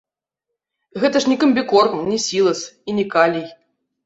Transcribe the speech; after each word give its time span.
Гэта 1.03 1.21
ж 1.25 1.31
не 1.31 1.37
камбікорм, 1.43 1.95
не 2.09 2.19
сілас 2.25 2.65
і 2.89 2.97
не 3.03 3.07
калій. 3.15 3.47